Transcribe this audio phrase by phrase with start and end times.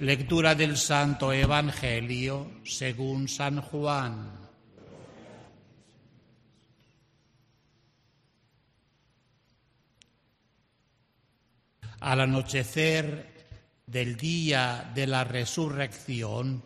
[0.00, 4.30] Lectura del Santo Evangelio según San Juan.
[12.00, 13.44] Al anochecer
[13.84, 16.64] del día de la resurrección,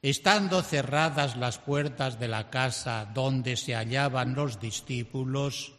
[0.00, 5.74] estando cerradas las puertas de la casa donde se hallaban los discípulos,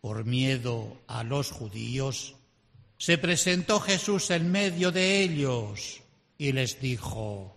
[0.00, 2.34] por miedo a los judíos,
[3.00, 6.02] se presentó Jesús en medio de ellos
[6.36, 7.56] y les dijo,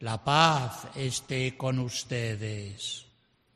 [0.00, 3.06] la paz esté con ustedes.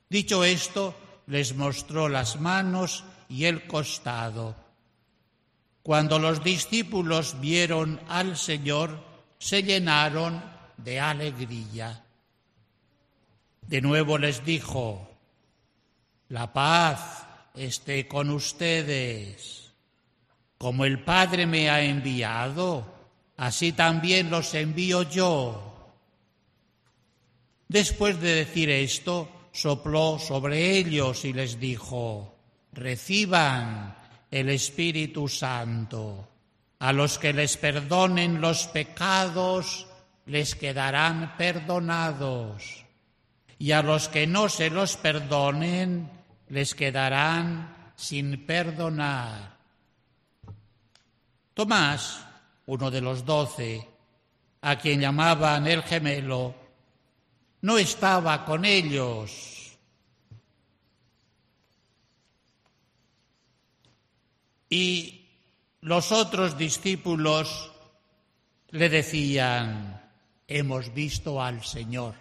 [0.09, 0.95] Dicho esto,
[1.27, 4.55] les mostró las manos y el costado.
[5.83, 9.03] Cuando los discípulos vieron al Señor,
[9.41, 10.41] se llenaron
[10.77, 12.05] de alegría.
[13.63, 15.11] De nuevo les dijo,
[16.29, 19.66] la paz esté con ustedes.
[20.67, 22.85] Como el Padre me ha enviado,
[23.37, 25.95] así también los envío yo.
[27.69, 32.35] Después de decir esto, sopló sobre ellos y les dijo,
[32.73, 33.97] reciban
[34.29, 36.29] el Espíritu Santo.
[36.81, 39.87] A los que les perdonen los pecados,
[40.27, 42.85] les quedarán perdonados.
[43.57, 46.11] Y a los que no se los perdonen,
[46.49, 49.56] les quedarán sin perdonar.
[51.57, 52.21] Tomás,
[52.67, 53.89] uno de los doce,
[54.61, 56.55] a quien llamaban el gemelo,
[57.63, 59.73] no estaba con ellos.
[64.69, 65.31] Y
[65.81, 67.73] los otros discípulos
[68.69, 70.13] le decían,
[70.47, 72.17] hemos visto al Señor.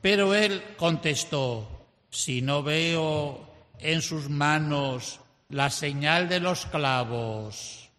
[0.00, 3.44] Pero él contestó, si no veo
[3.80, 5.18] en sus manos
[5.50, 7.90] la señal de los clavos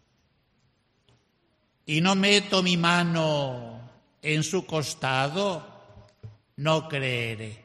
[1.86, 3.80] y no meto mi mano
[4.22, 5.66] en su costado,
[6.56, 7.62] no creeré.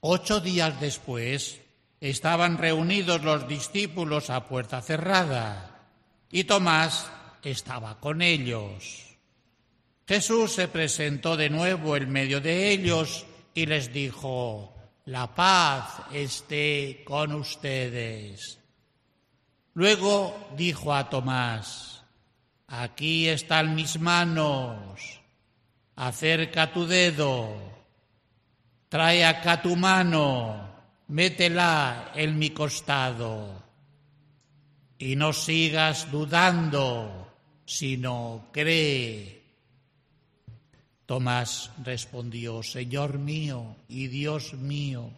[0.00, 1.60] Ocho días después
[2.00, 5.88] estaban reunidos los discípulos a puerta cerrada
[6.30, 7.10] y Tomás
[7.42, 9.16] estaba con ellos.
[10.06, 13.24] Jesús se presentó de nuevo en medio de ellos
[13.54, 14.73] y les dijo,
[15.06, 18.58] la paz esté con ustedes.
[19.74, 22.02] Luego dijo a Tomás,
[22.68, 25.20] aquí están mis manos,
[25.96, 27.54] acerca tu dedo,
[28.88, 30.70] trae acá tu mano,
[31.08, 33.62] métela en mi costado,
[34.96, 37.30] y no sigas dudando,
[37.66, 39.43] sino cree
[41.06, 45.10] Tomás respondió, Señor mío y Dios mío.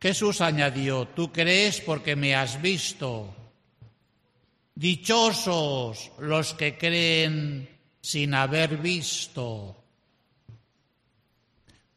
[0.00, 3.34] Jesús añadió, tú crees porque me has visto.
[4.74, 7.68] Dichosos los que creen
[8.00, 9.76] sin haber visto.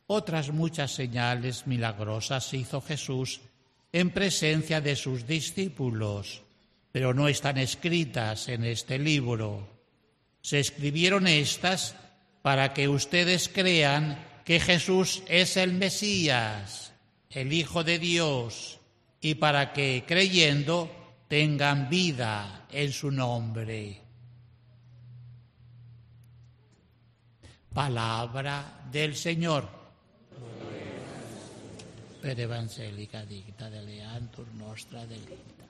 [0.07, 3.41] Otras muchas señales milagrosas hizo Jesús
[3.91, 6.41] en presencia de sus discípulos,
[6.91, 9.67] pero no están escritas en este libro.
[10.41, 11.95] Se escribieron estas
[12.41, 16.93] para que ustedes crean que Jesús es el Mesías,
[17.29, 18.79] el Hijo de Dios,
[19.21, 20.89] y para que creyendo
[21.27, 24.01] tengan vida en su nombre.
[27.73, 29.67] Palabra del Señor.
[32.21, 32.35] Per
[33.25, 33.81] dicta de
[34.55, 35.65] nostra delita.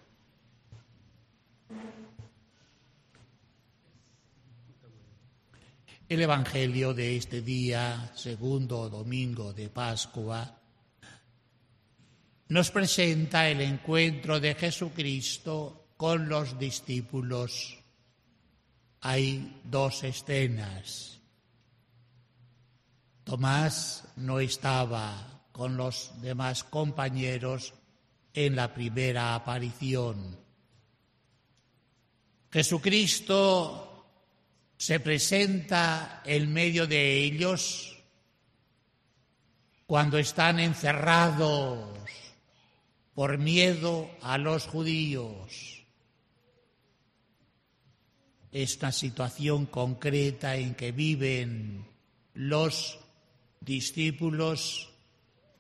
[6.10, 10.60] El Evangelio de este día, segundo domingo de Pascua,
[12.48, 17.78] nos presenta el encuentro de Jesucristo con los discípulos.
[19.02, 21.20] Hay dos escenas.
[23.24, 27.76] Tomás no estaba con los demás compañeros
[28.34, 30.36] en la primera aparición.
[32.52, 33.89] Jesucristo
[34.80, 37.98] se presenta en medio de ellos
[39.86, 42.00] cuando están encerrados
[43.14, 45.84] por miedo a los judíos.
[48.54, 51.86] Esta situación concreta en que viven
[52.34, 53.00] los
[53.60, 54.90] discípulos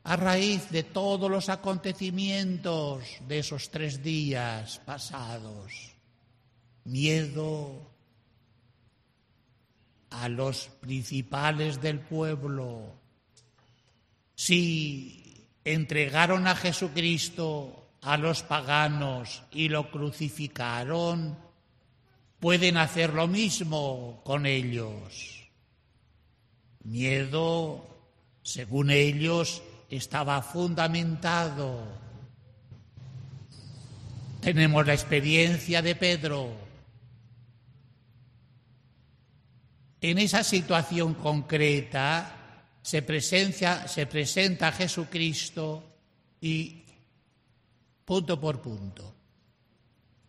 [0.03, 5.73] a raíz de todos los acontecimientos de esos tres días pasados.
[6.85, 7.98] Miedo,
[10.09, 12.95] a los principales del pueblo,
[14.35, 21.37] si entregaron a Jesucristo a los paganos y lo crucificaron,
[22.39, 25.49] pueden hacer lo mismo con ellos.
[26.83, 27.85] Miedo,
[28.41, 31.83] según ellos, estaba fundamentado.
[34.41, 36.68] Tenemos la experiencia de Pedro.
[40.01, 45.83] En esa situación concreta se presenta, se presenta Jesucristo
[46.41, 46.83] y
[48.05, 49.19] punto por punto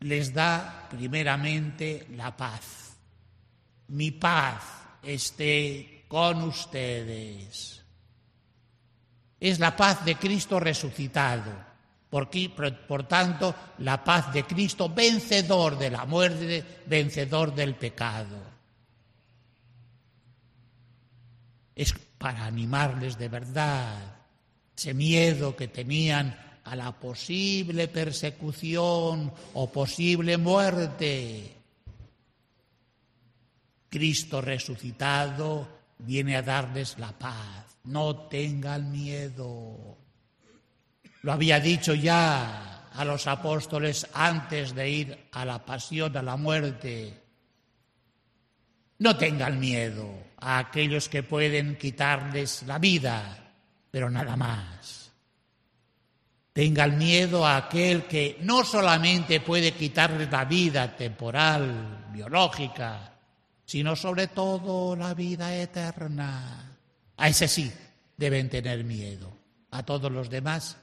[0.00, 2.96] les da primeramente la paz.
[3.88, 4.62] Mi paz
[5.02, 7.82] esté con ustedes.
[9.38, 11.70] Es la paz de Cristo resucitado.
[12.08, 18.36] Porque, por tanto, la paz de Cristo vencedor de la muerte, vencedor del pecado.
[21.80, 23.96] Es para animarles de verdad
[24.76, 31.56] ese miedo que tenían a la posible persecución o posible muerte.
[33.88, 35.66] Cristo resucitado
[36.00, 37.64] viene a darles la paz.
[37.84, 39.96] No tengan miedo.
[41.22, 46.36] Lo había dicho ya a los apóstoles antes de ir a la pasión, a la
[46.36, 47.29] muerte.
[49.00, 53.54] No tengan miedo a aquellos que pueden quitarles la vida,
[53.90, 55.10] pero nada más.
[56.52, 63.14] Tengan miedo a aquel que no solamente puede quitarles la vida temporal, biológica,
[63.64, 66.76] sino sobre todo la vida eterna.
[67.16, 67.72] A ese sí
[68.18, 69.32] deben tener miedo.
[69.70, 70.76] A todos los demás,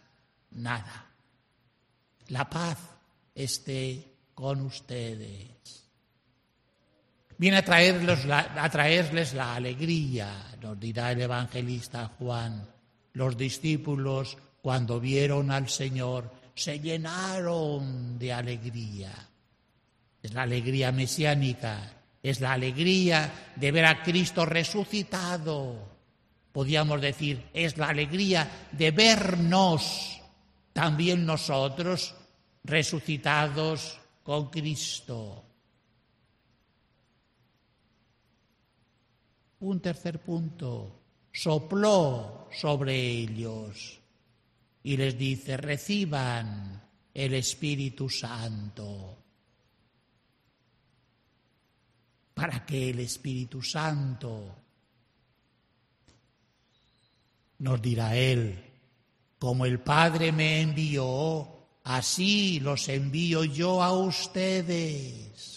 [0.51, 1.05] nada.
[2.29, 2.79] La paz
[3.35, 5.86] esté con ustedes.
[7.37, 12.67] Viene a, traerles la, traerles la alegría, nos dirá el evangelista Juan.
[13.13, 19.11] Los discípulos cuando vieron al Señor, se llenaron de alegría.
[20.21, 25.97] Es la alegría mesiánica, es la alegría de ver a Cristo resucitado.
[26.51, 30.19] Podríamos decir, es la alegría de vernos
[30.73, 32.15] también nosotros
[32.63, 35.43] resucitados con Cristo.
[39.59, 40.99] Un tercer punto,
[41.31, 43.99] sopló sobre ellos
[44.83, 46.81] y les dice, reciban
[47.13, 49.17] el Espíritu Santo.
[52.35, 54.55] Para que el Espíritu Santo,
[57.59, 58.63] nos dirá Él,
[59.39, 61.47] como el Padre me envió,
[61.83, 65.56] así los envío yo a ustedes.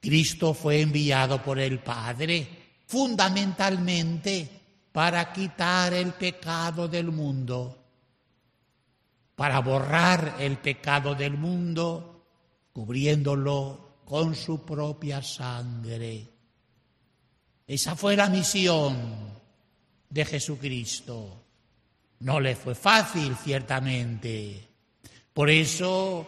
[0.00, 2.48] Cristo fue enviado por el Padre
[2.86, 4.48] fundamentalmente
[4.90, 7.78] para quitar el pecado del mundo,
[9.36, 12.26] para borrar el pecado del mundo,
[12.72, 16.26] cubriéndolo con su propia sangre.
[17.66, 19.38] Esa fue la misión
[20.08, 21.44] de Jesucristo.
[22.18, 24.68] No le fue fácil, ciertamente.
[25.32, 26.26] Por eso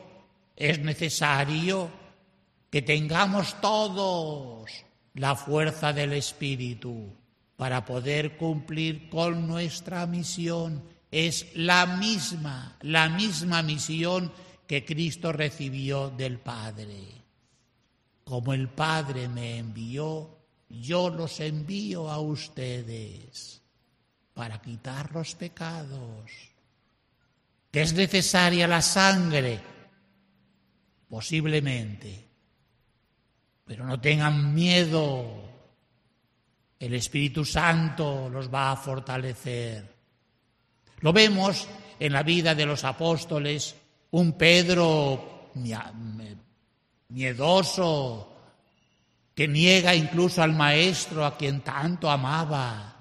[0.54, 2.01] es necesario
[2.72, 4.70] que tengamos todos
[5.12, 7.12] la fuerza del Espíritu
[7.54, 10.82] para poder cumplir con nuestra misión.
[11.10, 14.32] Es la misma, la misma misión
[14.66, 16.96] que Cristo recibió del Padre.
[18.24, 20.38] Como el Padre me envió,
[20.70, 23.60] yo los envío a ustedes
[24.32, 26.30] para quitar los pecados.
[27.70, 29.60] ¿Que es necesaria la sangre?
[31.10, 32.31] Posiblemente.
[33.64, 35.42] Pero no tengan miedo
[36.82, 39.88] el Espíritu Santo los va a fortalecer.
[40.98, 41.68] Lo vemos
[42.00, 43.76] en la vida de los apóstoles,
[44.10, 45.52] un Pedro
[47.08, 48.36] miedoso,
[49.32, 52.96] que niega incluso al Maestro a quien tanto amaba.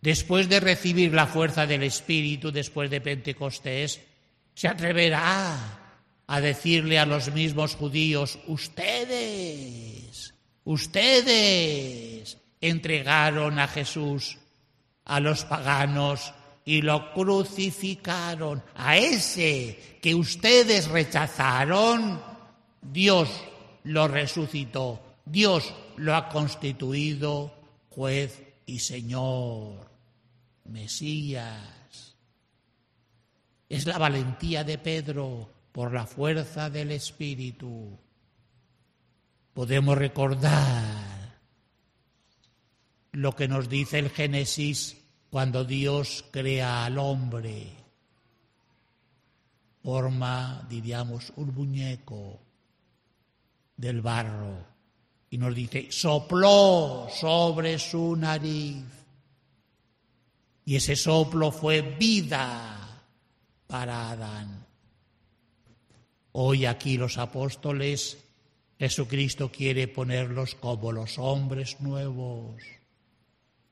[0.00, 4.00] Después de recibir la fuerza del Espíritu, después de Pentecostés,
[4.54, 5.85] se atreverá
[6.26, 9.96] a decirle a los mismos judíos, ustedes
[10.66, 14.36] Ustedes entregaron a Jesús
[15.04, 18.64] a los paganos y lo crucificaron.
[18.74, 22.20] A ese que ustedes rechazaron,
[22.82, 23.28] Dios
[23.84, 25.00] lo resucitó.
[25.24, 27.54] Dios lo ha constituido
[27.88, 29.88] juez y Señor,
[30.64, 32.16] Mesías.
[33.68, 37.98] Es la valentía de Pedro por la fuerza del Espíritu
[39.52, 41.38] podemos recordar
[43.12, 44.96] lo que nos dice el Génesis
[45.28, 47.74] cuando Dios crea al hombre.
[49.82, 52.40] forma, diríamos, un muñeco
[53.76, 54.64] del barro
[55.28, 58.82] y nos dice, sopló sobre su nariz.
[60.64, 63.02] Y ese soplo fue vida
[63.66, 64.65] para Adán.
[66.38, 68.18] Hoy aquí los apóstoles,
[68.78, 72.62] Jesucristo quiere ponerlos como los hombres nuevos.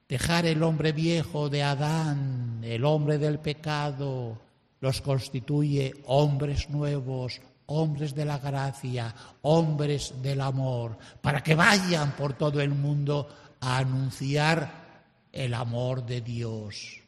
[0.09, 4.41] Dejar el hombre viejo de Adán, el hombre del pecado,
[4.81, 12.33] los constituye hombres nuevos, hombres de la gracia, hombres del amor, para que vayan por
[12.33, 13.29] todo el mundo
[13.61, 17.04] a anunciar el amor de Dios.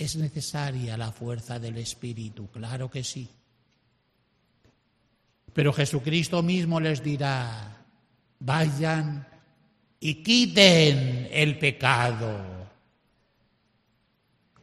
[0.00, 2.48] ¿Es necesaria la fuerza del Espíritu?
[2.50, 3.28] Claro que sí.
[5.52, 7.84] Pero Jesucristo mismo les dirá,
[8.38, 9.28] vayan
[10.00, 12.70] y quiten el pecado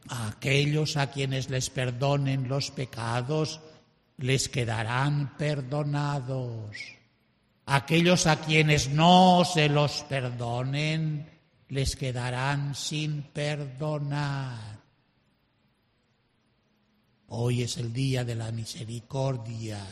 [0.08, 3.60] a aquellos a quienes les perdonen los pecados,
[4.16, 6.78] les quedarán perdonados.
[7.66, 11.30] Aquellos a quienes no se los perdonen,
[11.68, 14.77] les quedarán sin perdonar.
[17.30, 19.84] Hoy es el día de la misericordia.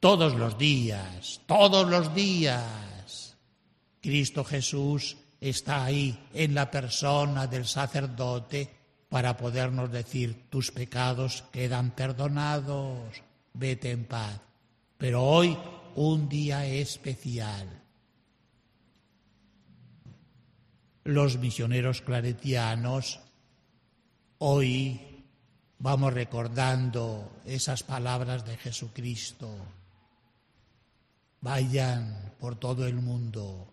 [0.00, 3.36] Todos los días, todos los días.
[4.00, 8.70] Cristo Jesús está ahí en la persona del sacerdote
[9.10, 14.40] para podernos decir, tus pecados quedan perdonados, vete en paz.
[14.96, 15.56] Pero hoy
[15.94, 17.68] un día especial.
[21.04, 23.20] Los misioneros claretianos,
[24.38, 25.13] hoy
[25.78, 29.50] vamos recordando esas palabras de Jesucristo.
[31.40, 33.72] Vayan por todo el mundo,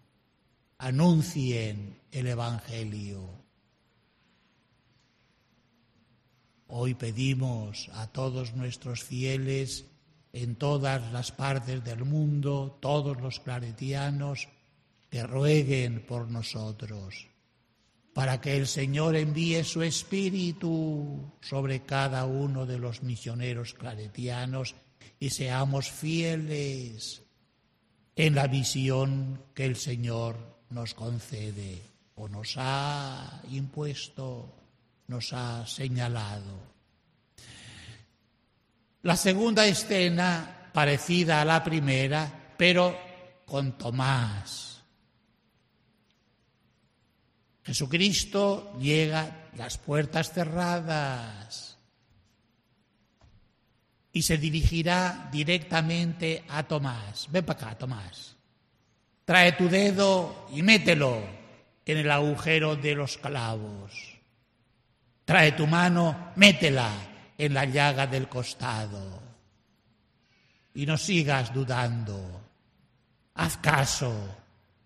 [0.77, 3.41] anuncien el Evangelio
[6.73, 9.83] Hoy pedimos a todos nuestros fieles
[10.31, 14.47] en todas las partes del mundo, todos los claretianos,
[15.09, 17.27] que rueguen por nosotros,
[18.13, 24.75] para que el Señor envíe su Espíritu sobre cada uno de los misioneros claretianos
[25.19, 27.21] y seamos fieles
[28.15, 30.35] en la visión que el Señor
[30.69, 31.81] nos concede
[32.15, 34.61] o nos ha impuesto
[35.11, 36.57] nos ha señalado.
[39.03, 42.97] La segunda escena, parecida a la primera, pero
[43.45, 44.70] con Tomás.
[47.63, 51.77] Jesucristo llega las puertas cerradas
[54.13, 57.27] y se dirigirá directamente a Tomás.
[57.31, 58.35] Ven para acá, Tomás.
[59.25, 61.21] Trae tu dedo y mételo
[61.85, 64.17] en el agujero de los clavos.
[65.25, 66.91] Trae tu mano, métela
[67.37, 69.21] en la llaga del costado.
[70.73, 72.41] Y no sigas dudando.
[73.35, 74.13] Haz caso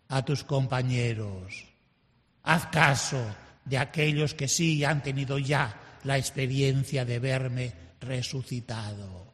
[0.09, 1.74] a tus compañeros.
[2.45, 3.23] Haz caso
[3.65, 9.33] de aquellos que sí han tenido ya la experiencia de verme resucitado.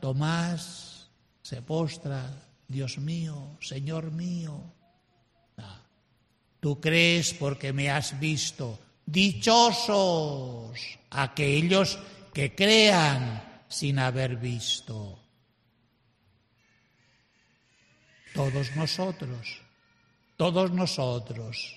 [0.00, 1.08] Tomás
[1.42, 2.30] se postra,
[2.68, 4.72] Dios mío, Señor mío.
[6.60, 8.78] Tú crees porque me has visto.
[9.04, 10.78] Dichosos
[11.10, 11.98] aquellos
[12.32, 15.18] que crean sin haber visto.
[18.32, 19.60] Todos nosotros,
[20.42, 21.72] todos nosotros,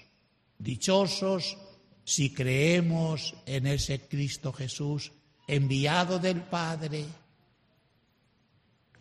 [0.58, 1.56] dichosos
[2.04, 5.12] si creemos en ese Cristo Jesús
[5.48, 7.06] enviado del Padre,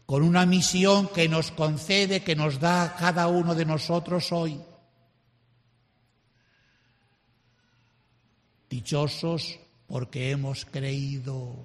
[0.04, 4.61] con una misión que nos concede, que nos da cada uno de nosotros hoy
[8.68, 11.56] dichosos porque hemos creído.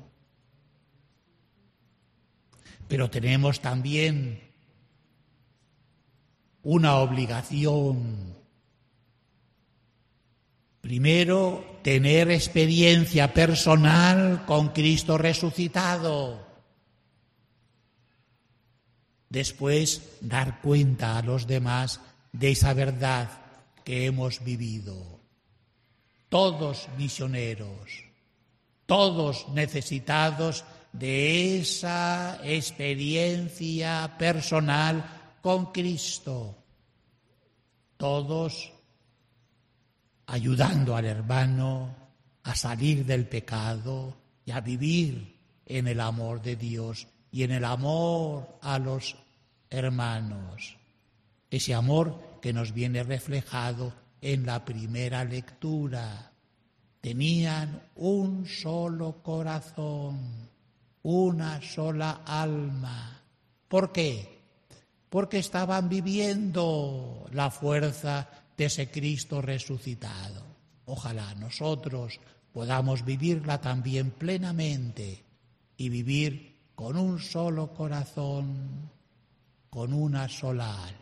[2.88, 4.49] Pero tenemos también
[6.64, 8.36] una obligación.
[10.82, 16.48] Primero, tener experiencia personal con Cristo resucitado.
[19.30, 22.02] Después, dar cuenta a los demás
[22.32, 23.30] de esa verdad
[23.84, 25.20] que hemos vivido
[26.30, 28.06] todos misioneros,
[28.86, 30.64] todos necesitados
[30.94, 36.56] de esa experiencia personal con Cristo,
[37.98, 38.72] todos
[40.28, 41.96] ayudando al hermano
[42.44, 44.16] a salir del pecado
[44.46, 49.16] y a vivir en el amor de Dios y en el amor a los
[49.70, 50.78] hermanos.
[51.50, 56.26] Ese amor que nos viene reflejado en la primera lectura.
[57.02, 60.50] tenían un solo corazón,
[61.04, 63.22] una sola alma.
[63.70, 64.39] ¿Por qué?
[65.10, 70.44] Porque estaban viviendo la fuerza de ese Cristo resucitado.
[70.86, 72.20] Ojalá nosotros
[72.52, 75.24] podamos vivirla también plenamente
[75.78, 78.90] y vivir con un solo corazón,
[79.70, 80.99] con una sola alma.